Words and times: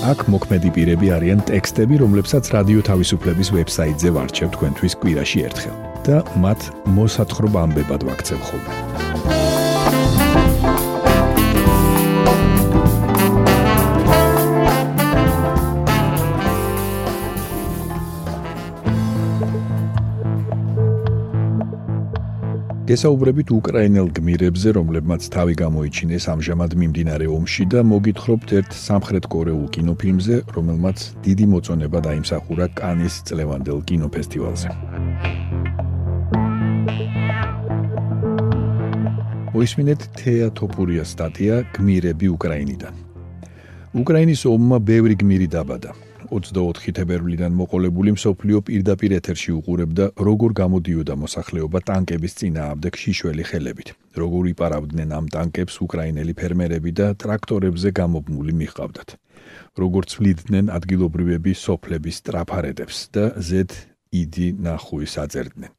აქ 0.00 0.22
მოქმედი 0.32 0.70
პირები 0.72 1.10
არიან 1.12 1.42
ტექსტები, 1.44 1.98
რომლებსაც 2.00 2.48
რადიო 2.54 2.80
თავისუფლების 2.88 3.48
ვებსაიტზე 3.52 4.12
ვარჩევ 4.16 4.48
თქვენთვის 4.56 4.96
კვირაში 5.02 5.44
ერთხელ 5.44 5.76
და 6.08 6.22
მათ 6.40 6.60
მოსათხრობ 6.96 7.60
ამბებად 7.60 8.08
ვაქცევ 8.08 8.40
ხოლმე. 8.48 8.72
გესაუბრებით 22.90 23.52
უკრაინელ 23.54 24.08
გმირებზე, 24.10 24.70
რომლებმაც 24.74 25.26
თავი 25.30 25.54
გამოიჩინეს 25.60 26.24
ამჟამად 26.32 26.72
მიმდინარე 26.74 27.26
ომში 27.30 27.64
და 27.70 27.84
მოგითხრობთ 27.86 28.54
ერთ 28.58 28.72
სამხრეთ 28.74 29.28
კორეულ 29.30 29.68
კინოფილმზე, 29.76 30.36
რომელმაც 30.56 30.98
დიდი 31.22 31.46
მოწონება 31.52 31.98
დაიმსახურა 32.08 32.66
კანის 32.74 33.14
წლევანდელ 33.30 33.78
კინოფესტივალზე. 33.86 34.68
მოისმინეთ 39.54 40.00
თეატოფურიას 40.18 41.14
სტატია 41.14 41.62
გმირები 41.78 42.26
უკრაინიდან. 42.34 42.94
უკრაინის 44.02 44.42
ომმა 44.50 44.82
ბევრი 44.82 45.14
გმირი 45.22 45.46
დაბადა. 45.54 46.09
24 46.28 46.92
თებერვლიდან 46.98 47.52
მოყოლებული 47.60 48.14
მსოფლიო 48.16 48.58
პირდაპირ 48.68 49.14
ეთერში 49.20 49.50
უყურებდა 49.56 50.04
როგორ 50.28 50.50
გამოდიოდა 50.60 51.14
მოსახლეობა 51.24 51.78
ტანკების 51.88 52.32
წინააღმდეგ 52.40 52.92
შიშველი 53.02 53.44
ხელებით. 53.50 53.88
როგორ 54.20 54.42
იპარავდნენ 54.54 55.08
ამ 55.18 55.26
ტანკებს 55.34 55.74
უკრაინელი 55.86 56.32
ფერმერები 56.40 56.90
და 57.00 57.06
ტრაქტორებზე 57.22 57.88
გამობმული 58.00 58.52
მიჰყავდათ. 58.60 59.08
როგორ 59.80 60.02
ცვლიდნენ 60.12 60.66
ადგილობრივები 60.78 61.52
სოფლების 61.64 62.16
ტრაფარედებს 62.26 62.96
და 63.14 63.24
იდი 64.10 64.48
ნახუის 64.58 65.14
აწერდნენ. 65.22 65.70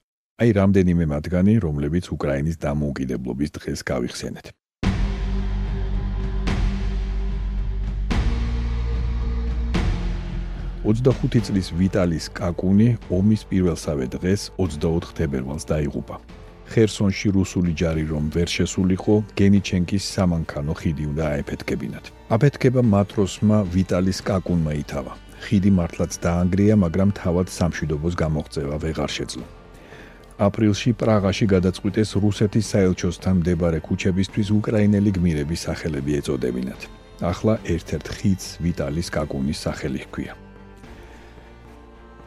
აი 0.42 0.50
რამდენიმე 0.58 1.06
მათგანი, 1.14 1.54
რომლებიც 1.66 2.06
უკრაინის 2.16 2.58
დამოუკიდებლობის 2.66 3.50
დღეს 3.58 3.80
გავიხსენეთ. 3.92 4.46
25 10.82 11.46
წლის 11.46 11.68
ვიტალის 11.78 12.26
კაკუნი 12.34 12.98
ომის 13.14 13.42
პირველსავე 13.46 14.06
დღეს 14.18 14.50
24 14.58 15.14
თებერვალს 15.14 15.66
დაიღუპა. 15.70 16.18
ხერსონში 16.74 17.30
რუსული 17.38 17.72
ჯარი 17.78 18.06
რომ 18.10 18.34
ვერ 18.34 18.50
შესულიყო, 18.50 19.16
გენიჩენკის 19.38 20.04
სამანქანო 20.16 20.74
ხიდი 20.82 21.04
უნდა 21.12 21.24
აეფეთქებინათ. 21.38 22.06
აფეთქება 22.34 22.82
მატროსმა 22.82 23.58
ვიტალის 23.76 24.20
კაკუნმა 24.26 24.74
ითავა. 24.82 25.14
ხიდი 25.46 25.72
მართლაც 25.78 26.12
დაანგრია, 26.26 26.76
მაგრამ 26.86 27.10
თავად 27.22 27.48
სამშვიდობოს 27.58 28.16
გამოღწევა 28.24 28.76
ვეღარ 28.82 29.12
შეძლო. 29.18 29.46
აპრილში 30.48 30.92
პრაღაში 30.98 31.46
გადაწყვიტეს 31.54 32.10
რუსეთის 32.24 32.66
საელჩოსთან 32.74 33.36
მდებარე 33.42 33.80
ქუჩებისთვის 33.86 34.48
უკრაინელი 34.58 35.12
გმირების 35.18 35.62
სახელები 35.68 36.12
ეწოდებინათ. 36.20 36.82
ახლა 37.22 37.54
ერთ-ერთ 37.70 38.06
ხიდს 38.18 38.46
ვიტალის 38.66 39.08
კაკუნის 39.14 39.60
სახელი 39.66 40.00
ჰქვია. 40.10 40.34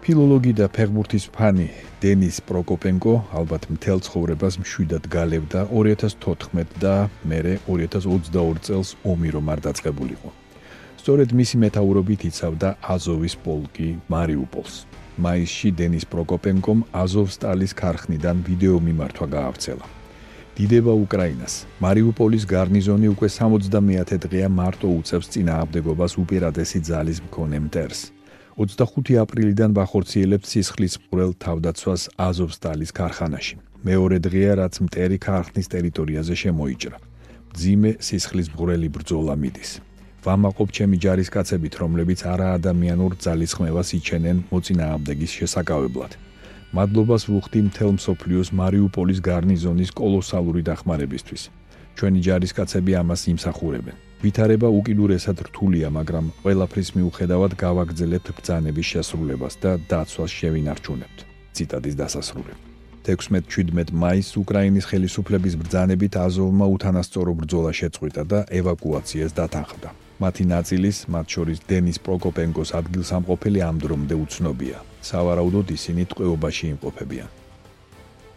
ფილოლოგი 0.04 0.50
და 0.53 0.66
ფეხბურთის 0.69 1.25
ფანი 1.32 1.65
დენის 2.03 2.42
პროკოპენკო 2.44 3.12
ალბათ 3.41 3.62
მთელ 3.72 4.03
ცხოვრებას 4.04 4.59
მშვიდად 4.60 5.06
გალევდა 5.09 5.60
2014 5.72 6.75
და 6.82 7.09
მერე 7.25 7.54
2022 7.65 8.60
წელს 8.66 8.91
ომი 9.00 9.31
რომ 9.32 9.47
არ 9.54 9.62
დაწყებულიყო. 9.64 10.28
სწორედ 11.00 11.32
მისი 11.41 11.56
მეტაურობით 11.64 12.20
იცავდა 12.28 12.69
აზოვის 12.94 13.34
პოლკი 13.44 13.88
მარიუპოლს. 14.12 14.75
მაისში 15.25 15.69
დენის 15.81 16.04
პროკოპენკომ 16.12 16.78
აზოვსტალის 16.93 17.72
ქარხნიდან 17.81 18.37
ვიდეო 18.44 18.76
მიმართვა 18.84 19.26
გაავრცელა. 19.37 19.87
დიდება 20.59 20.93
უკრაინას. 21.04 21.54
მარიუპოლის 21.81 22.44
გარნიზონი 22.44 23.09
უკვე 23.14 23.28
70-ე 23.41 24.16
დღეა 24.20 24.48
მარტო 24.53 24.88
უწევს 25.00 25.32
წინააღმდეგობას 25.32 26.12
უპირატესი 26.20 26.78
ძალის 26.93 27.19
მქონე 27.25 27.59
მტერს. 27.72 28.13
25 28.54 29.16
აპრილიდან 29.19 29.72
ვახორციელებთ 29.75 30.47
სისხლის 30.47 30.94
მკვრელ 31.03 31.32
თავდაცვას 31.42 32.03
აზოვსტალის 32.22 32.91
ქარხანაში. 32.94 33.56
მეორე 33.82 34.19
დღეა 34.22 34.53
რაც 34.60 34.75
მტერი 34.87 35.19
ქარხნის 35.19 35.66
ტერიტორიაზე 35.75 36.34
შემოიჭრა. 36.42 36.97
ძიმე 37.59 37.91
სისხლის 37.98 38.48
მკვრელი 38.54 38.88
ბრძოლა 38.94 39.34
მიდის. 39.43 39.70
ვამაყობ 40.25 40.69
ჩემი 40.70 40.97
ჯარისკაცებით, 41.04 41.75
რომლებიც 41.82 42.20
არაადამიანურ 42.34 43.12
ძალისხმევას 43.25 43.88
იჩენენ 43.98 44.37
მოწინააღმდეგის 44.54 45.31
შესაკავებლად. 45.38 46.12
მადლობას 46.75 47.22
ვუხდი 47.31 47.60
მთელ 47.69 47.91
მსოფლიოს 47.98 48.48
მარიუპოლის 48.59 49.19
გარნიზონის 49.31 49.91
კოლოსალური 49.98 50.62
დახმარებისთვის. 50.70 51.43
ჩვენი 51.99 52.21
ჯარისკაცები 52.27 52.93
ამას 53.00 53.22
იმსახურებენ. 53.32 53.97
ვითარება 54.25 54.69
უკიდურესად 54.78 55.38
რთულია, 55.49 55.88
მაგრამ 55.99 56.25
ყველაფრის 56.43 56.88
მიუხედავად 56.97 57.53
გავაგრძელებთ 57.65 58.28
ბრძანების 58.37 58.87
შესრულებას 58.93 59.55
და 59.62 59.72
დაცვას 59.91 60.31
შევინარჩუნებთ. 60.38 61.19
ციტადის 61.55 61.94
დასასრული. 62.00 62.55
16-17 63.05 63.93
მაისს 63.93 64.32
უკრაინის 64.41 64.88
ხელისუფლების 64.91 65.55
ბრძანებით 65.60 66.15
აზოვმა 66.27 66.66
უთანასწორო 66.75 67.32
ბრძოლა 67.41 67.72
შეწყვიტა 67.78 68.22
და 68.32 68.38
ევაკუაციას 68.61 69.37
დათანხმდა. 69.38 69.91
მათი 70.25 70.44
ნაწილის, 70.55 70.97
მათ 71.15 71.26
შორის 71.34 71.59
დენის 71.69 71.99
პროკოპენკოს 72.06 72.71
ადგილსამყოფელი 72.81 73.61
ამ 73.69 73.76
დრომდე 73.84 74.15
უცნობია. 74.25 74.78
სავარაუდოდ 75.11 75.66
ისინი 75.76 76.03
ტყვეობაში 76.11 76.65
იმყოფებიან. 76.75 77.44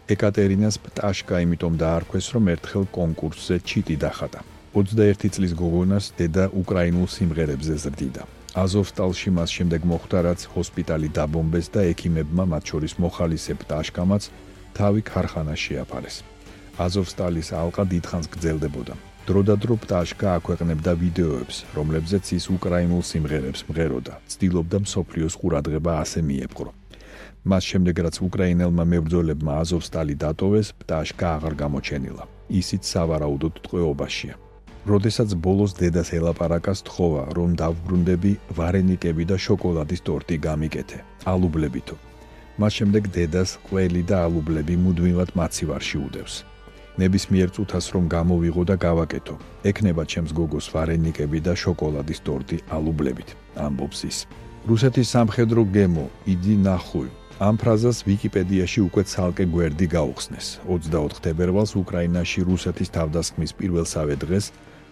ეკატერინას 0.07 0.77
პტაშკა 0.79 1.39
იმიტომ 1.43 1.73
დაარქვეს, 1.81 2.27
რომ 2.35 2.43
ერთხელ 2.53 2.85
კონკურსზე 2.95 3.55
ჩიტი 3.67 3.95
დახატა. 4.03 4.39
21 4.71 5.31
წლის 5.35 5.53
გოგონას 5.61 6.05
დედა 6.15 6.45
უკრაინულ 6.61 7.07
სიმღერებზე 7.11 7.75
ზრდიდა. 7.83 8.23
აზოვსტალში 8.63 9.29
მას 9.37 9.49
შემდეგ 9.57 9.81
მოხვდა 9.91 10.17
რაც 10.27 10.39
ჰოსპიტალი 10.53 11.09
დაბომბეს 11.17 11.67
და 11.75 11.81
ექიმებმა 11.91 12.43
მათ 12.53 12.63
შორის 12.71 12.93
მოხალისე 13.03 13.53
პტაშკამაც 13.61 14.23
თავი 14.77 15.01
ქარხანაში 15.11 15.73
აფარეს. 15.83 16.17
აზოვსტალის 16.85 17.47
ალყა 17.61 17.83
დიდხანს 17.91 18.27
გრძელდებოდა. 18.33 18.95
დროდადრო 19.27 19.75
პტაშკა 19.83 20.27
აქვეყნებდა 20.39 20.91
ვიდეოებს, 21.03 21.57
რომლებზეც 21.77 22.25
ის 22.37 22.45
უკრაინულ 22.55 23.01
სიმღერებს 23.11 23.61
მღეროდა. 23.67 24.13
ცდილობდა 24.31 24.77
მსოფლიოს 24.87 25.33
ყურადღება 25.41 25.91
ასე 26.03 26.19
მიეპყრო. 26.29 26.71
მას 27.47 27.63
შემდეგ 27.71 27.95
რაც 28.05 28.15
უკრაინელმა 28.27 28.83
მებრძოლებმა 28.91 29.53
აზოვსტალი 29.63 30.15
დატოვეს, 30.23 30.67
პტაშკა 30.79 31.27
აღარ 31.37 31.53
გამოჩენილა. 31.63 32.23
ისიც 32.61 32.83
სავარაუდოდ 32.93 33.53
ტყვეობაშია. 33.65 34.35
როდესაც 34.91 35.29
ბოლოს 35.45 35.71
დედას 35.79 36.09
ელაპარაკას 36.19 36.79
თხოვა, 36.87 37.23
რომ 37.37 37.49
დავბრუნდები 37.61 38.31
ვარენიკები 38.57 39.23
და 39.31 39.35
შოკოლადის 39.45 40.01
ტორტი 40.07 40.35
გამიკეთე, 40.47 40.99
ალუბლებითო. 41.33 41.95
მას 42.59 42.71
შემდეგ 42.77 43.03
დედას 43.15 43.49
ყველი 43.67 44.01
და 44.09 44.17
ალუბლები 44.27 44.75
მუდმივად 44.83 45.29
მაცივარში 45.39 45.97
უდევს. 46.07 46.35
ნებისმიერ 46.97 47.49
წუთას 47.55 47.85
რომ 47.93 48.05
გამოვიღო 48.15 48.63
და 48.69 48.75
გავაკეთო, 48.87 49.35
ეკნება 49.69 50.03
ჩემს 50.11 50.31
გოგოს 50.39 50.67
ვარენიკები 50.73 51.39
და 51.47 51.53
შოკოლადის 51.63 52.19
ტორტი 52.27 52.57
ალუბლებით, 52.77 53.29
ამბობს 53.65 53.99
ის. 54.09 54.17
რუსეთის 54.67 55.07
სამხედრო 55.15 55.61
გემო 55.75 56.05
იდი 56.33 56.55
ნახუი 56.67 57.09
ამ 57.37 57.53
ფრაზას 57.61 58.01
ვიკიპედიაში 58.01 58.81
უკვე 58.81 59.03
ცალკე 59.05 59.45
გვერდი 59.53 59.87
გაუხსნეს. 59.93 60.47
24 60.65 61.21
თებერვალს 61.21 61.77
უკრაინაში 61.77 62.41
რუსეთის 62.49 62.89
თავდასხმის 62.97 63.51
პირველსავე 63.59 64.15
დღეს 64.23 64.45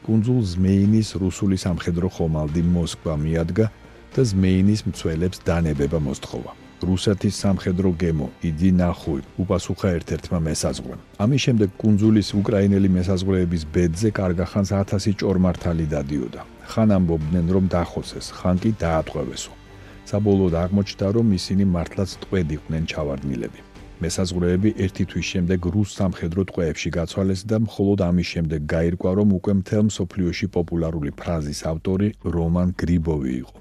კუნძულ 0.06 0.42
ზმეინის 0.54 1.10
რუსული 1.18 1.58
სამხედრო 1.58 2.08
ხომალდი 2.14 2.62
მოსკვა 2.70 3.16
მიადგა 3.26 3.66
და 4.14 4.22
ზმეინის 4.30 4.82
მცველებს 4.86 5.42
დანებება 5.42 6.00
მოსთხოვა. 6.06 6.52
რუსეთის 6.86 7.34
სამხედრო 7.34 7.90
გემო 7.98 8.30
იდი 8.46 8.70
ნახუი 8.78 9.26
უპასუხა 9.42 9.88
ერთ-ერთმა 9.98 10.40
მესაზღვრემ. 10.46 11.02
ამის 11.18 11.42
შემდეგ 11.46 11.70
კუნძულის 11.82 12.30
უკრაინელი 12.46 12.90
მესაზღვრეების 12.98 13.64
ბედზე 13.74 14.10
კარგახანს 14.22 14.70
1000 14.70 15.18
ჭორმართალი 15.18 15.86
დადიოდა. 15.90 16.42
ხან 16.70 16.90
ამბობდნენ 16.94 17.46
რომ 17.50 17.66
დახოცეს, 17.74 18.26
ხან 18.38 18.58
კი 18.62 18.70
დაატყვევესო. 18.78 19.65
საბოლოოდ 20.12 20.54
აღმოჩნდა, 20.64 21.08
რომ 21.18 21.28
ისინი 21.40 21.64
მართლაც 21.76 22.10
ტყვედ 22.24 22.48
იყვნენ 22.58 22.84
ჩავარდნილები. 22.92 23.60
მესაზღვრეები 24.04 24.70
ერთი 24.86 25.04
თვის 25.12 25.26
შემდეგ 25.34 25.60
რუს 25.74 25.90
სამხედრო 26.00 26.42
ტყვეებში 26.50 26.90
გაცვალეს 26.98 27.42
და 27.50 27.58
მხოლოდ 27.66 28.00
ამის 28.10 28.28
შემდეგ 28.34 28.62
გაირკვა, 28.74 29.12
რომ 29.20 29.30
უკვე 29.40 29.54
მთელ 29.60 29.84
მსოფლიოში 29.90 30.48
პოპულარული 30.58 31.12
ფრაზის 31.20 31.62
ავტორი 31.72 32.08
რომან 32.36 32.68
გრიბოვი 32.82 33.32
იყო. 33.42 33.56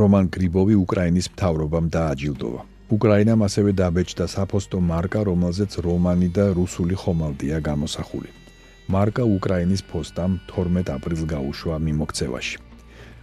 რომან 0.00 0.24
გრიბოვი 0.34 0.74
უკრაინის 0.84 1.26
მთავრობამ 1.34 1.86
დააჯილდოვა. 1.94 2.62
უკრაინამ 2.96 3.40
ასევე 3.46 3.70
დაბეჭდა 3.80 4.26
საფოსტო 4.34 4.78
მარკა, 4.90 5.20
რომელზეც 5.30 5.72
რომანი 5.86 6.28
და 6.36 6.44
რუსული 6.58 6.94
ხომალდია 7.02 7.58
გამოსახული. 7.68 8.30
მარკა 8.90 9.24
უკრაინის 9.36 9.82
ფოსტამ 9.90 10.38
12 10.50 10.90
აპრილს 10.96 11.22
გაუშვა 11.32 11.76
მიმოქცევაში. 11.86 12.65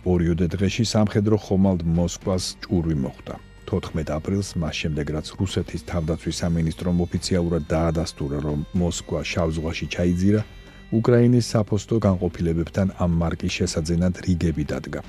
ორიოდე 0.04 0.48
დღეში 0.52 0.84
სამხედრო 0.84 1.38
ხომალდ 1.40 1.82
მოსკვას 1.88 2.46
ჭურვი 2.64 2.96
მოხვდა. 3.04 3.36
14 3.72 4.12
აპრილს 4.12 4.50
მას 4.60 4.76
შემდეგ 4.82 5.08
რაც 5.16 5.28
რუსეთის 5.40 5.82
თავდაცვის 5.88 6.40
სამინისტრომ 6.44 6.98
ოფიციალურად 7.08 7.64
დაადასტურა 7.72 8.38
რომ 8.48 8.60
მოსკვა 8.82 9.22
შავ 9.32 9.50
ზღვაში 9.56 9.88
ჩაიძირა 9.96 10.42
უკრაინის 11.00 11.50
საფოსტო 11.54 11.96
განყოფილებებთან 12.06 12.88
ამ 13.04 13.12
მარკის 13.24 13.54
შესაძენად 13.60 14.14
რიგები 14.28 14.64
დადგა. 14.72 15.02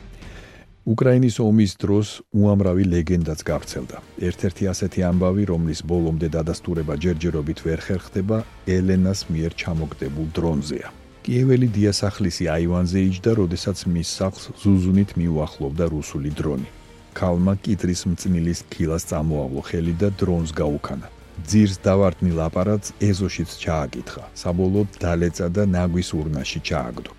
უკრაინის 0.92 1.36
ომის 1.48 1.72
დროს 1.82 2.08
უამრავი 2.40 2.84
ლეგენდაც 2.94 3.40
გავრცელდა. 3.50 3.96
ერთ-ერთი 4.28 4.64
ასეთი 4.72 5.00
ამბავი 5.10 5.44
რომლის 5.52 5.80
ბოლომდე 5.90 6.28
დადასტურება 6.36 6.94
ჯერჯერობით 7.04 7.58
ვერ 7.66 7.80
ხერხდება 7.86 8.36
ელენას 8.76 9.20
მიერ 9.32 9.52
ჩამოგდებულ 9.60 10.28
დრონზეა 10.38 11.03
კიეველი 11.24 11.70
დიასახლისი 11.72 12.44
აივანზე 12.52 13.00
იჯდა, 13.08 13.32
როდესაც 13.40 13.78
მის 13.88 14.08
სახლს 14.12 14.44
ზუზუნით 14.60 15.10
მიუახლოვდა 15.16 15.84
რუსული 15.88 16.30
დრონი. 16.36 16.68
ქალმა 17.16 17.54
კიტრის 17.64 18.02
მწნილის 18.10 18.60
ქილას 18.68 19.06
წამოავლო 19.08 19.62
ხელი 19.64 19.94
და 20.02 20.08
დრონს 20.20 20.50
გაუქანა. 20.60 21.08
ძირს 21.48 21.76
დავარტნილ 21.80 22.38
აპარატს 22.44 22.92
ეზოშიც 23.00 23.50
ჩააკითხა. 23.62 24.24
საბოლოოდ 24.42 24.88
დალეცა 25.00 25.46
და 25.56 25.62
ნაგვის 25.76 26.08
ურნაში 26.20 26.60
ჩააგდო. 26.68 27.12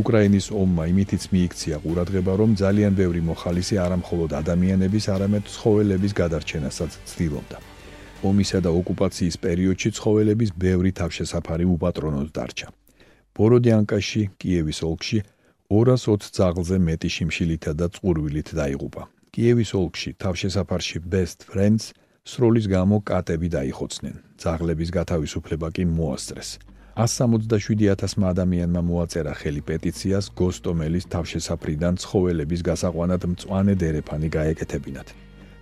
უკრაინის 0.00 0.46
ომმა 0.62 0.84
იმითიც 0.92 1.22
მიიქცია 1.34 1.76
ყურადღება, 1.84 2.32
რომ 2.40 2.50
ძალიან 2.62 2.92
ბევრი 3.00 3.20
მოხალისე 3.30 3.74
არამხოლოდ 3.86 4.30
ადამიანების, 4.42 5.04
არამედ 5.14 5.44
ცხოველების 5.54 6.12
გადარჩენასაც 6.20 6.90
ცდილობდა. 7.08 7.58
ომისა 8.26 8.58
და 8.66 8.70
ოკუპაციის 8.80 9.36
პერიოდში 9.44 9.90
ცხოველების 9.96 10.50
ბევრი 10.64 10.90
თავშესაფარი 10.98 11.64
უპატრონოდ 11.76 12.28
დარჩა. 12.34 12.68
ბოროდიანკაში, 13.36 14.22
კიევის 14.40 14.80
ოლქში 14.88 15.18
220 15.68 16.32
ძაღლზე 16.36 16.76
მეტი 16.88 17.08
შიმშილითა 17.16 17.72
და 17.76 17.86
წყურვილით 17.92 18.48
დაიღუპა. 18.56 19.02
კიევის 19.36 19.70
ოლქში 19.76 20.10
თავშესაფარში 20.22 20.98
Best 21.12 21.44
Friends 21.44 21.92
სროლის 22.24 22.66
გამო 22.72 22.96
კატები 23.04 23.48
დაიხოცნენ. 23.52 24.16
ძაღლების 24.40 24.90
გათავისუფლება 24.96 25.68
კი 25.76 25.84
მოასწრეს. 25.84 26.50
177000 26.96 28.24
ადამიანმა 28.32 28.80
მოაწერა 28.90 29.32
ხელი 29.36 29.62
პეტიციას 29.68 30.32
გოსტომელის 30.40 31.04
თავშესაფრიდან 31.12 31.94
ცხოველების 32.00 32.60
გასაყვანად 32.68 33.22
მწვანე 33.32 33.74
დერეფანი 33.82 34.28
გაეკეთებინათ. 34.36 35.08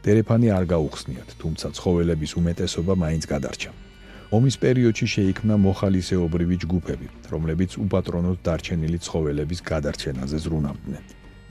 დერეფანი 0.07 0.49
არ 0.57 0.65
გაუხსნიათ, 0.73 1.29
თუმცა 1.43 1.67
ცხოველების 1.75 2.33
უმეტესობა 2.39 2.95
მაინც 3.03 3.25
გადარჩა. 3.33 3.71
ომის 4.35 4.57
პერიოდში 4.59 5.07
შეიქმნა 5.15 5.55
მოხალისეობრივი 5.63 6.57
ჯგუფები, 6.65 7.09
რომლებიც 7.33 7.77
უპატრონოდ 7.85 8.39
დარჩენილი 8.47 8.99
ცხოველების 9.07 9.61
გადარჩენაზე 9.71 10.39
ზრუნავდნენ. 10.45 11.03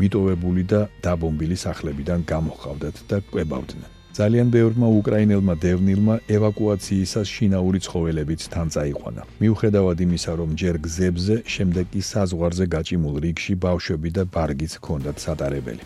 მიტოვებული 0.02 0.64
და 0.72 0.82
დაბომბილი 1.06 1.58
სახლებიდან 1.64 2.20
გამოხავდათ 2.32 2.96
და 3.10 3.18
კვებავდნენ. 3.30 3.84
ძალიან 4.14 4.48
ბევრმა 4.54 4.88
უკრაინელმა 5.00 5.54
დევნილმა 5.64 6.16
ევაკუაციისას 6.38 7.28
შინაური 7.36 7.80
ცხოველებიც 7.86 8.42
თან 8.54 8.68
წაიყვანა. 8.76 9.22
მიუხედავად 9.42 9.98
იმისა, 10.06 10.32
რომ 10.40 10.50
ჯერ 10.62 10.76
გზებზე, 10.86 11.36
შემდეგ 11.56 11.86
კი 11.94 12.02
საზღვარზე 12.12 12.66
გაჭიმულ 12.76 13.16
რიგში 13.26 13.54
ბავშვები 13.66 14.10
და 14.18 14.24
ბარგიც 14.36 14.72
ჰქონდათ 14.78 15.18
სატარებელი. 15.26 15.84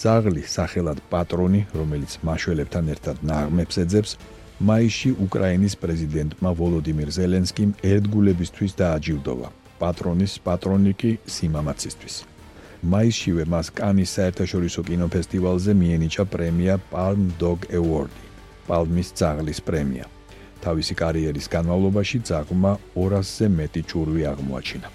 ძაღლი, 0.00 0.42
სახელად 0.56 0.98
პატრონი, 1.12 1.60
რომელიც 1.76 2.12
მაშველებთან 2.24 2.84
ერთად 2.94 3.16
ნაღმებს 3.20 3.76
ეძებს, 3.84 4.10
მაისში 4.60 5.10
უკრაინის 5.24 5.74
პრეზიდენტმა 5.80 6.50
ვოლოდიმირ 6.52 7.10
ზელენსკიმ 7.16 7.70
ერთგულებისთვის 7.80 8.72
დააჯილდოვა. 8.76 9.48
პატრონის 9.80 10.32
პატრონიკი 10.44 11.12
სიმამაცისთვის. 11.34 12.14
მაისშივე 12.84 13.44
მას 13.52 13.66
კანის 13.72 14.10
საერთაშორისო 14.16 14.80
კინოფესტივალზე 14.90 15.72
მიენიჭა 15.80 16.24
პრემია 16.34 16.74
Palm 16.92 17.32
Dog 17.40 17.64
Award, 17.72 18.12
პალმის 18.68 19.08
ძაღლის 19.16 19.60
პრემია. 19.64 20.04
თავისი 20.60 20.94
კარიერის 21.02 21.46
განმავლობაში 21.48 22.18
ძაღლმა 22.28 22.72
200-ზე 22.96 23.46
მეტი 23.48 23.82
ჭურვი 23.88 24.22
აღმოაჩინა. 24.32 24.88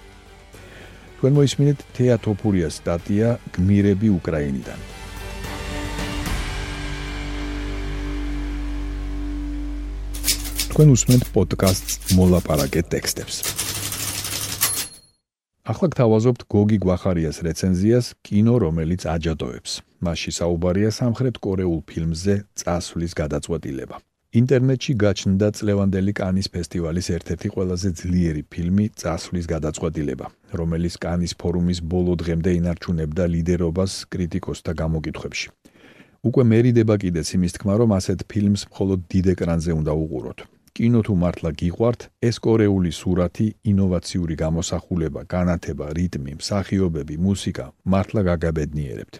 თქვენ 1.16 1.32
მოისმინეთ 1.38 1.78
თეატოფურიას 1.96 2.74
სტატია 2.78 3.28
გმირები 3.54 4.08
უკრაინიდან. 4.18 4.78
თქვენ 10.76 10.90
უსმენთ 10.92 11.22
პოდკასტს 11.32 11.94
მოლაპარაკე 12.20 12.80
ტექსტებს. 12.92 13.36
ახლა 15.72 15.86
გთავაზობთ 15.92 16.42
გოგი 16.52 16.78
გვახარიას 16.84 17.38
რეცენზიას 17.46 18.06
კინო 18.20 18.54
რომელიც 18.60 19.08
აჯადოებს. 19.08 19.72
მასში 20.04 20.32
საუბარია 20.36 20.90
სამხრეთ 20.92 21.36
კორეულ 21.40 21.80
ფილმზე 21.80 22.34
წასვლის 22.60 23.12
გადაწყვეტილება. 23.20 23.96
ინტერნეტში 24.40 24.92
გაჩნდა 25.00 25.48
წლევანდელი 25.56 26.12
კანის 26.20 26.48
ფესტივალის 26.52 27.06
ერთ-ერთი 27.16 27.48
ყველაზე 27.56 27.88
ძლიერი 28.00 28.42
ფილმი 28.52 28.86
წასვლის 29.00 29.46
გადაწყვეტილება, 29.54 30.26
რომელიც 30.60 30.94
კანის 31.00 31.32
ფორუმის 31.40 31.80
ბოლო 31.92 32.12
დღემდე 32.20 32.50
ინარჩუნებდა 32.60 33.24
ლიდერობას 33.32 33.92
კრიტიკოსთა 34.12 34.72
გამოკითხვებში. 34.82 35.48
უკვე 36.28 36.42
მერიდება 36.52 36.94
კიდეც 37.00 37.28
იმის 37.36 37.52
თქმა, 37.56 37.74
რომ 37.80 37.90
ასეთ 37.96 38.28
ფილმს 38.28 38.62
მხოლოდ 38.68 39.00
დიდ 39.12 39.26
ეკრანზე 39.32 39.72
უნდა 39.80 39.94
უყუროთ. 40.04 40.40
კინო 40.76 41.00
თუ 41.08 41.14
მართლა 41.16 41.50
გიყვართ, 41.56 42.00
ეს 42.28 42.36
კორეული 42.44 42.90
სურათი, 42.92 43.46
ინოვაციური 43.70 44.34
გამოსახულება, 44.36 45.22
განათება, 45.24 45.86
რიტმი, 45.96 46.32
მსახიობები, 46.40 47.16
მუსიკა 47.16 47.64
მართლა 47.92 48.20
გაგაბედნიერებთ. 48.28 49.14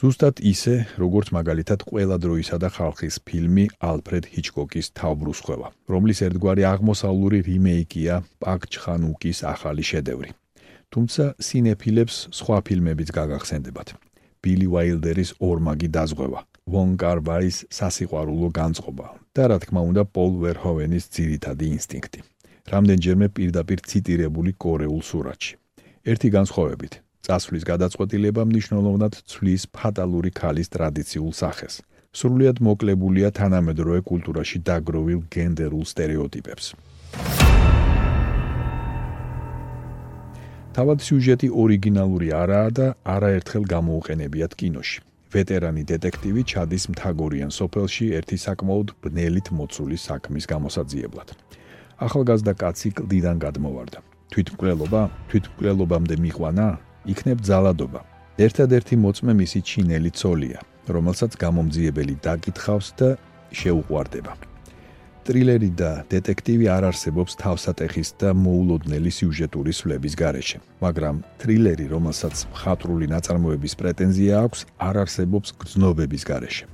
ზუსტად 0.00 0.40
ისე, 0.40 0.74
როგორც 0.96 1.28
მაგალითად 1.36 1.84
ყველა 1.84 2.16
დროისა 2.24 2.56
და 2.64 2.68
ხალხის 2.72 3.20
ფილმი 3.28 3.64
ალფრედ 3.84 4.24
ჰიჩკოკის 4.32 4.86
თავბრუსხვევა, 4.96 5.68
რომლის 5.92 6.18
ერთგვარი 6.24 6.62
აღმოსავლური 6.72 7.38
რიმეიკია 7.44 8.14
პაკ 8.40 8.60
ჩხანუკის 8.72 9.38
ახალი 9.52 9.84
შედევრი. 9.84 10.30
თუმცა 10.88 11.24
სინეფილებს 11.44 12.16
სხვა 12.32 12.58
ფილმებიც 12.64 13.08
გაგახსენდებათ. 13.12 13.88
ბილი 14.40 14.66
ვაილდერის 14.72 15.30
ორმაგი 15.44 15.88
დაზღვევა, 15.92 16.40
ვონ 16.70 16.90
კარბაის 17.02 17.56
სასიყვარულო 17.74 18.48
განწყობა 18.54 19.06
და 19.34 19.44
რა 19.50 19.56
თქმა 19.62 19.80
უნდა 19.90 20.02
პოლ 20.14 20.30
ვერჰოვენის 20.42 21.04
ძირითადი 21.16 21.66
ინსტინქტი. 21.76 22.20
რამდენჯერმე 22.72 23.26
პირდაპირ 23.36 23.78
ციტირებული 23.90 24.52
კორეულ 24.62 25.02
სურათში. 25.10 25.52
ერთი 26.06 26.28
განსხვავებით, 26.36 26.92
წასვლის 27.26 27.64
გადაწყვეტილება 27.72 28.42
მნიშვნელოვნად 28.50 29.14
ცვლის 29.30 29.62
ფატალური 29.76 30.30
ქალის 30.30 30.68
ტრადიციულ 30.74 31.32
სახეს. 31.34 31.74
სრულიად 32.14 32.62
მოკლებულია 32.62 33.28
თანამედროვე 33.40 34.00
კულტურაში 34.10 34.58
დაგროვილ 34.66 35.20
გენდერულ 35.34 35.84
стереოტიპებს. 35.92 36.66
თავად 40.70 40.98
სიუჟეტი 41.02 41.48
ორიგინალური 41.50 42.28
არაა 42.42 42.68
და 42.78 42.86
არაერთხელ 43.02 43.64
გამოუყენებიათ 43.74 44.52
კინოში. 44.54 45.09
ვეტერანი 45.30 45.82
დეტექტივი 45.86 46.42
ჩადის 46.50 46.84
მთაგორიან 46.92 47.50
სოფელში 47.54 48.06
ერთი 48.18 48.36
საკმაოდ 48.44 48.88
ბნელით 49.02 49.48
მოცული 49.54 49.96
საქმის 49.96 50.44
გამოსაძიებლად. 50.52 51.28
ახალგაზრდა 52.06 52.52
კაცი 52.62 52.88
კლდიდან 52.98 53.36
გადმოვარდა. 53.44 53.98
თვითმკვლელობა, 54.32 55.02
თვითმკვლელობამდე 55.30 56.14
მიყვანა, 56.24 56.66
იქნებ 57.12 57.38
ძალადობა. 57.48 58.00
ერთადერთი 58.46 58.94
მოწმე 59.04 59.32
მისი 59.42 59.60
ჩინელი 59.68 60.10
ცოლია, 60.10 60.58
რომელსაც 60.88 61.32
გამომძიებელი 61.44 62.14
დაკითხავს 62.24 62.88
და 62.98 63.08
შეუყვარდება. 63.52 64.49
ტრილერი 65.20 65.68
და 65.76 65.90
დეტექტივი 66.08 66.66
არ 66.72 66.86
არსებობს 66.90 67.36
თავსატეხის 67.40 68.10
და 68.22 68.30
მოულოდნელი 68.32 69.10
სიუჟეტური 69.12 69.72
სვლების 69.76 70.14
გარეშე, 70.16 70.58
მაგრამ 70.80 71.20
ტრილერი, 71.42 71.86
რომელსაც 71.92 72.44
მხატვრული 72.54 73.06
ნაწარმოების 73.12 73.76
პრეტენზია 73.80 74.34
აქვს, 74.44 74.60
არ 74.80 74.96
არსებობს 75.04 75.48
გრძნობების 75.60 76.22
გარეშე. 76.30 76.64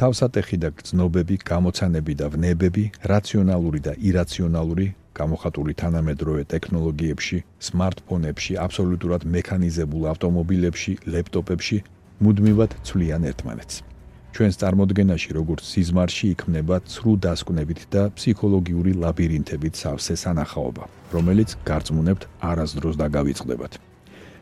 თავსატეხი 0.00 0.56
და 0.62 0.68
გრძნობები, 0.78 1.36
გამოცანები 1.50 2.14
და 2.14 2.26
ვნებები, 2.30 2.84
რაციონალური 3.10 3.80
და 3.84 3.92
ირაციონალური, 3.98 4.86
გამოხატული 5.20 5.72
თანამედროვე 5.82 6.42
ტექნოლოგიებში, 6.54 7.38
smartphone-ებში, 7.58 8.52
აბსოლუტურად 8.64 9.26
მექანიზებულ 9.26 10.02
ავტომობილებში, 10.14 10.92
ლეპტოპებში 11.10 11.78
მუდმივად 12.22 12.70
ცვლიან 12.86 13.22
ერთმანეთს. 13.34 13.89
ჩვენს 14.34 14.56
წარმოდგენაში 14.62 15.30
როგორც 15.36 15.60
სიზმარში 15.66 16.26
იქმნება 16.34 16.76
ცრუ 16.92 17.12
დასკვნებით 17.24 17.80
და 17.94 18.02
ფსიქოლოგიური 18.16 18.92
ლაბირინთებით 19.02 19.74
სავსე 19.82 20.14
სანახაობა, 20.22 20.84
რომელიც 21.14 21.50
გარწმუნებთ 21.68 22.22
არასდროს 22.50 22.96
დაგავიწყდებათ. 23.02 23.72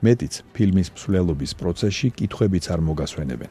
მეტიც, 0.07 0.35
ფილმის 0.55 0.89
მსვლელობის 0.95 1.53
პროცესში 1.61 2.09
კითხვებიც 2.19 2.65
არ 2.75 2.81
მოგასვენებენ. 2.89 3.51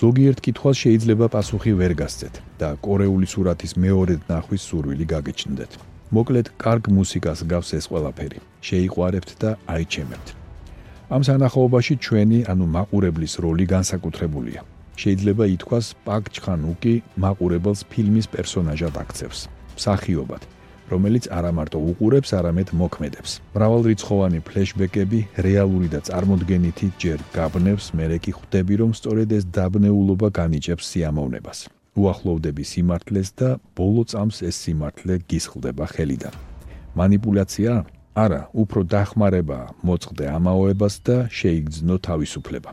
ზოგიერთ 0.00 0.38
კითხვას 0.46 0.76
შეიძლება 0.84 1.26
პასუხი 1.34 1.72
ვერ 1.80 1.92
გასცეთ 2.00 2.34
და 2.60 2.68
კორეული 2.84 3.26
სურათის 3.32 3.72
მეორედ 3.84 4.20
ნახვის 4.30 4.62
სურვილი 4.68 5.04
გაგეჩნდეთ. 5.12 5.72
მოკლედ, 6.14 6.46
კარგ 6.62 6.82
მუსიკას 6.98 7.40
გავს 7.52 7.70
ეს 7.78 7.84
ყველაფერი. 7.90 8.38
შეიყვარებთ 8.68 9.30
და 9.42 9.50
აიჩემებთ. 9.74 10.28
ამ 11.10 11.22
სანახაობაში 11.26 11.94
ჩვენი, 12.04 12.38
ანუ 12.50 12.64
მაყურებლის 12.76 13.34
როლი 13.42 13.66
განსაკუთრებულია. 13.74 14.62
შეიძლება 14.99 15.45
ითქვას, 15.55 15.85
პაკ 16.05 16.23
ჩხანუკი 16.35 16.93
მაყურებელს 17.19 17.81
ფილმის 17.91 18.27
პერსონაჟად 18.33 18.95
აქცევს. 19.03 19.39
მსახიობად, 19.75 20.41
რომელიც 20.91 21.25
არა 21.37 21.51
მარტო 21.57 21.79
უყურებს, 21.89 22.29
არამედ 22.39 22.69
მოქმედებს. 22.81 23.31
მრავალრიცხოვანი 23.55 24.39
ფლეშბეკები, 24.47 25.19
რეალური 25.47 25.87
და 25.91 25.99
წარმოდგენითი 26.07 26.87
ჯერ 27.01 27.19
გაბნევს, 27.35 27.85
მერე 27.97 28.17
კი 28.23 28.31
ხვდები, 28.37 28.73
რომ 28.81 28.91
სწორედ 28.99 29.29
ეს 29.37 29.43
დაბნეულობა 29.51 30.27
განიჭებს 30.39 30.85
სიამოვნებას. 30.91 31.59
უახლოვდები 31.95 32.63
სიმართლეს 32.71 33.29
და 33.39 33.49
ბოლო 33.75 34.03
წამს 34.11 34.43
ეს 34.43 34.55
სიმართლე 34.63 35.15
გისხლდება 35.29 35.85
ხელიდან. 35.95 36.33
манипуляция? 36.95 37.85
არა, 38.15 38.41
უფრო 38.55 38.79
დახმარება 38.87 39.59
მოწყდე 39.83 40.25
ამაოებას 40.37 40.95
და 41.07 41.17
შეიგრძნო 41.27 41.95
თავისუფლება. 41.99 42.71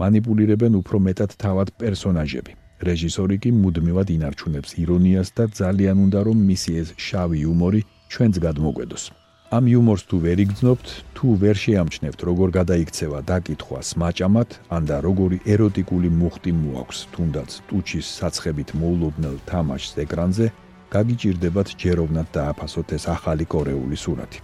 მანიპულირებენ 0.00 0.72
უფრო 0.80 0.96
მეტად 1.06 1.30
თავად 1.42 1.68
პერსონაჟები. 1.80 2.52
რეჟისორი 2.82 3.36
კი 3.42 3.50
მუდმივად 3.62 4.08
ინარჩუნებს 4.16 4.70
ირონიას 4.82 5.28
და 5.38 5.44
ძალიან 5.60 5.96
უნდა 6.06 6.20
რომ 6.26 6.38
მისი 6.50 6.72
ეს 6.82 6.88
შავი 7.06 7.36
იუმორი 7.46 7.80
ჩვენც 8.12 8.34
გადმოგვედოს. 8.46 9.04
ამ 9.52 9.64
იუმორს 9.68 10.02
თუ 10.08 10.16
ვერ 10.24 10.38
იგრძნობთ, 10.44 10.86
თუ 11.16 11.26
ვერ 11.42 11.56
შეამჩნევთ, 11.62 12.20
როგორ 12.28 12.48
გადაიქცევა 12.58 13.18
დაკითხვა 13.30 13.80
სმაჭამად, 13.90 14.50
ან 14.74 14.82
და 14.88 14.96
როგორი 15.06 15.38
ეროტიკული 15.54 16.08
მუხტი 16.20 16.52
მოაქვს, 16.62 16.98
თუნდაც 17.12 17.50
ტუჩის 17.68 18.06
საცხებით 18.18 18.70
მოულოდნელ 18.80 19.36
თამაშს 19.50 19.92
ეკრანზე, 20.04 20.46
გაგიჭირდებათ 20.94 21.68
ჯეროვნად 21.82 22.28
დააფასოთ 22.36 22.88
ეს 22.96 23.04
ახალი 23.16 23.44
კორეული 23.52 23.96
სურათი. 24.04 24.40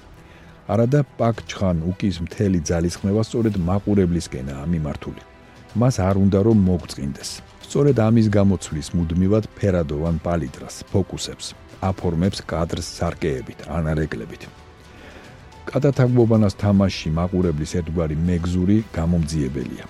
არადა 0.68 1.00
პაკ 1.18 1.36
ჩხან 1.48 1.78
უკის 1.90 2.16
მთელი 2.28 2.58
ძალისხმევა 2.68 3.22
სწორედ 3.24 3.54
მაყურებლისკენაა 3.68 4.64
მიმართული. 4.74 5.20
მას 5.78 5.96
არ 6.08 6.16
უნდა 6.24 6.38
რომ 6.46 6.58
მოგწყინდეს. 6.68 7.30
სწორედ 7.68 7.96
ამის 8.08 8.26
გამოცვლის 8.32 8.88
მუდმივად 8.96 9.44
ფერადოვან 9.58 10.16
პალიტრას 10.24 10.76
ფოკუსებს, 10.90 11.46
აფორმებს 11.90 12.38
კადრს 12.50 12.86
სარკეებით, 12.98 13.58
ანარეკლებით. 13.76 14.42
კადათაგბობანას 15.68 16.54
თამაში 16.64 17.08
მაყურებლის 17.18 17.72
ერთგვარი 17.78 18.16
მეგზური 18.28 18.76
გამომძიებელია. 18.98 19.84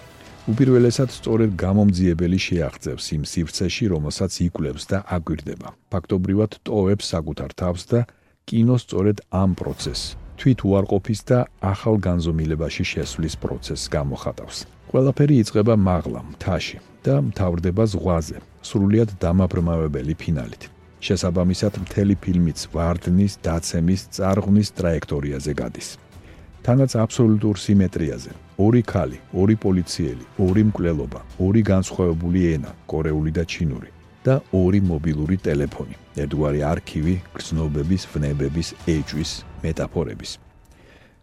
უპირველესად 0.52 1.08
სწორედ 1.18 1.50
გამომძიებელი 1.64 2.38
შეაღწევს 2.46 3.06
იმ 3.16 3.22
სივრცეში, 3.32 3.84
რომელსაც 3.94 4.32
იკვლევს 4.46 4.84
და 4.90 4.98
აგვირდება. 5.16 5.68
ფაქტობრივად 5.92 6.50
ტოვებს 6.66 7.04
საკუთარ 7.14 7.50
თავს 7.60 7.82
და 7.92 8.00
კინო 8.48 8.76
სწორედ 8.84 9.16
ამ 9.30 9.50
პროცესს 9.54 10.27
თვით 10.38 10.62
უარყოფის 10.62 11.20
და 11.26 11.38
ახალ 11.60 11.98
განზომილებაში 11.98 12.84
შესვლის 12.92 13.34
პროცესს 13.42 13.90
გამოხატავს. 13.90 14.58
ყველაფერი 14.90 15.34
იწყება 15.42 15.74
მაღლა, 15.74 16.20
მთაში 16.32 16.78
და 17.04 17.14
მთავრდება 17.28 17.84
ზღვაზე, 17.92 18.38
სრულიად 18.62 19.10
დამაბრმავებელი 19.22 20.14
ფინალით. 20.22 20.62
შესაბამისად, 21.02 21.72
მთელი 21.84 22.14
ფილმიც 22.22 22.58
ვარდნის, 22.74 23.32
დაცემის, 23.44 24.00
წარღვნის 24.14 24.68
ტრაექტორიაზე 24.78 25.52
გადის. 25.60 25.88
თანაც 26.64 26.90
აბსოლუტურ 27.04 27.56
სიმეტრიაზე. 27.64 28.32
ორი 28.58 28.82
ქალი, 28.82 29.18
ორი 29.34 29.56
პოლიციელი, 29.64 30.24
ორი 30.46 30.62
მკვლელობა, 30.70 31.20
ორი 31.38 31.62
განსხვავებული 31.62 32.40
ენა, 32.54 32.70
კორეული 32.90 33.30
და 33.30 33.44
ჩინური 33.46 33.97
და 34.28 34.34
ორი 34.62 34.80
მობილური 34.90 35.36
ტელეფონი. 35.46 35.96
ერთგვარი 36.22 36.60
არქივი, 36.72 37.14
გრძნობების, 37.36 38.02
ვნებების, 38.12 38.68
ეჭვის, 38.96 39.32
მეტაფორების. 39.62 40.30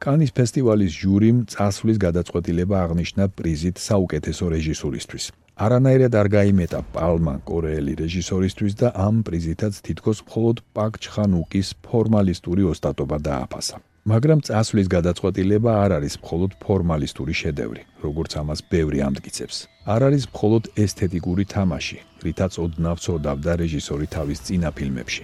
კანის 0.03 0.31
ფესტივალის 0.37 0.91
ჟურიმ 1.01 1.37
წასვლის 1.51 1.97
გადაწყვეტილება 2.05 2.75
აღნიშნა 2.85 3.25
პრიზით 3.37 3.79
საუკეთესო 3.79 4.45
რეჟისურისთვის. 4.55 5.25
არანაირად 5.55 6.13
არ 6.19 6.27
გაიმეტა 6.35 6.79
პალმა 6.95 7.35
კორეელი 7.47 7.93
რეჟისორისთვის 8.03 8.73
და 8.81 8.87
ამ 9.07 9.23
პრიზითაც 9.27 9.73
თითქოს 9.87 10.19
მხოლოდ 10.27 10.57
პაკ 10.75 10.99
ჩხანუკის 11.03 11.67
ფორმალისტური 11.87 12.63
ოსტატობა 12.71 13.17
დააფასა. 13.27 13.77
მაგრამ 14.05 14.41
წასვლის 14.45 14.85
გადაწყვეტილება 14.93 15.71
არ 15.81 15.91
არის 15.97 16.15
მხოლოდ 16.21 16.51
ფორმალისტური 16.61 17.33
შედევრი, 17.41 17.81
როგორც 18.05 18.31
ამას 18.37 18.59
ბევრი 18.69 18.99
ამტკიცებს. 19.01 19.57
არ 19.93 20.01
არის 20.07 20.23
მხოლოდ 20.29 20.63
ესთეტიკური 20.77 21.43
თამაში, 21.49 21.97
რითაც 22.21 22.53
ოდნავ 22.61 22.97
წოდავდა 23.01 23.51
რეჟისორი 23.61 24.05
თავის 24.15 24.39
წინა 24.45 24.69
ფილმებში. 24.77 25.23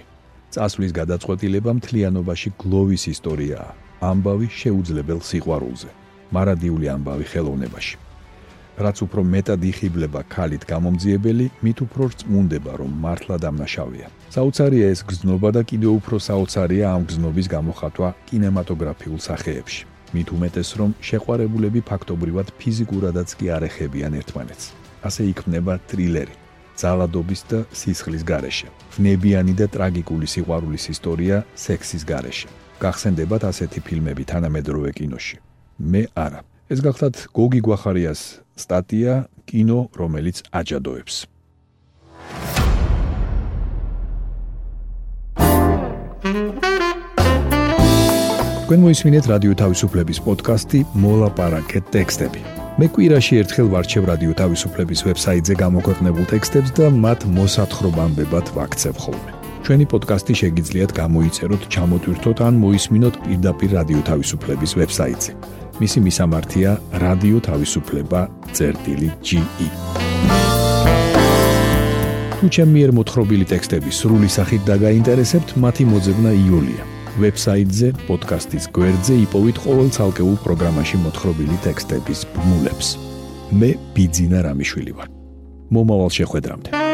წასვლის 0.50 0.92
გადაწყვეტილება 0.98 1.70
მთლიანობაში 1.78 2.48
გლოვის 2.58 3.02
ისტორიაა, 3.14 3.70
ამბავი 4.02 4.48
შეუძლებელ 4.50 5.20
სიყვარულზე, 5.30 5.90
მარადიული 6.34 6.86
ამბავი 6.90 7.26
ხელოვნებაში. 7.30 7.96
რაც 8.78 8.96
უფრო 9.04 9.20
მეტად 9.22 9.60
იხიბლება 9.68 10.20
ქალით 10.32 10.64
გამომძიებელი, 10.64 11.46
მით 11.64 11.78
უფრო 11.84 12.02
რწმუნდება, 12.12 12.72
რომ 12.80 12.90
მართლა 13.04 13.36
დამნაშავეა. 13.44 14.08
საოცარია 14.32 14.86
ეს 14.94 15.00
გზნობა 15.04 15.48
და 15.56 15.62
კიდევ 15.68 15.92
უფრო 16.00 16.16
საოცარია 16.28 16.86
ამ 16.96 17.02
გზნობის 17.08 17.46
გამოხატვა 17.52 18.08
კინემატოგრაფიულ 18.28 19.20
სახეებში. 19.28 19.82
მით 20.12 20.28
უმეტეს, 20.36 20.68
რომ 20.80 20.90
შეყვარებულები 21.08 21.80
ფაქტობრივად 21.90 22.46
ფიზიკურადაც 22.60 23.28
კი 23.38 23.46
არ 23.56 23.62
ეხებიან 23.68 24.12
ერთმანეთს. 24.20 24.64
ასე 25.08 25.22
იქმნება 25.32 25.74
ტრილერი. 25.90 26.34
ძალადობის 26.76 27.40
და 27.50 27.58
სისხლის 27.72 28.24
გარეშე. 28.24 28.68
ვნებიანი 28.96 29.52
და 29.60 29.66
ტრაგიკული 29.74 30.26
სიყვარულის 30.34 30.84
ისტორია 30.94 31.36
სექსის 31.54 32.02
გარეშე. 32.08 32.48
გახსენდებათ 32.82 33.42
ასეთი 33.50 33.80
ფილმები 33.86 34.24
თანამედროვე 34.32 34.90
კინოში. 34.96 35.36
მე 35.92 36.02
არა. 36.14 36.40
ეს 36.72 36.80
გახლავთ 36.80 37.18
გოგი 37.36 37.60
გვახარიას 37.68 38.20
სტატია 38.56 39.14
კინო, 39.44 39.92
რომელიც 39.92 40.40
აჯადოებს. 40.56 41.16
თქვენ 48.64 48.80
მოისმინეთ 48.88 49.24
რადიო 49.28 49.52
თავისუფლების 49.60 50.18
პოდკასტი 50.24 50.80
მოლაპარაკე 50.96 51.80
ტექსტები. 51.92 52.40
მე 52.80 52.86
კვირაში 52.88 53.34
ერთხელ 53.42 53.68
ვარჩევ 53.68 54.02
რადიო 54.08 54.32
თავისუფლების 54.40 55.00
ვებსაიტზე 55.04 55.54
გამოქვეყნებულ 55.60 56.24
ტექსტებს 56.32 56.70
და 56.72 56.86
მათ 56.88 57.20
მოსათხრობამდებად 57.36 58.46
ვაქცევ 58.56 58.94
ხოლმე. 58.96 59.30
ჩვენი 59.62 59.84
პოდკასტი 59.92 60.34
შეგიძლიათ 60.40 60.90
გამოიწეროთ, 60.96 61.62
ჩამოტვირთოთ 61.74 62.38
ან 62.48 62.54
მოისმინოთ 62.64 63.14
პირდაპირ 63.28 63.70
რადიო 63.78 64.00
თავისუფლების 64.08 64.72
ვებსაიტზე. 64.80 65.32
მისი 65.82 65.98
მისამართია 66.06 66.70
რადიო 67.02 67.38
თავისუფლება.ge. 67.48 69.68
თუ 72.42 72.48
ჩემი 72.54 72.78
ერთ 72.84 72.94
მოთხრობილი 72.98 73.44
ტექსტები 73.52 73.90
სრული 73.98 74.28
სახით 74.36 74.62
დაგაინტერესებთ, 74.66 75.48
მათი 75.64 75.84
მოძებნა 75.90 76.30
იულია. 76.42 76.82
ვებსაიტზე, 77.22 77.88
პოდკასტის 78.08 78.64
გვერდზე 78.76 79.14
იპოვეთ 79.26 79.56
ყოველ 79.64 79.88
ცალკეულ 79.96 80.36
პროგრამაში 80.44 80.96
მოთხრობილი 81.04 81.56
ტექსტების 81.66 82.20
ბმულებს. 82.34 82.88
მე 83.58 83.70
ბიძინა 83.94 84.38
რამიშვილი 84.46 84.92
ვარ. 84.96 85.08
მომავალ 85.74 86.10
შეხვედრამდე. 86.18 86.91